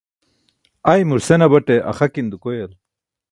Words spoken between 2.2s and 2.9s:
dukoyal